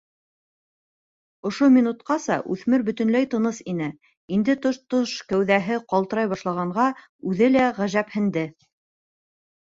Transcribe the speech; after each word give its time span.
Ошо 1.49 1.65
минутҡаса 1.73 2.37
үҫмер 2.53 2.85
бөтөнләй 2.87 3.27
тыныс 3.33 3.59
ине, 3.73 3.89
инде 4.37 4.55
тотош 4.63 5.13
кәүҙәһе 5.33 5.77
ҡалтырай 5.93 6.31
башлағанға 6.31 6.87
үҙе 7.33 7.51
лә 7.51 7.67
ғәжәпһенде. 7.81 8.45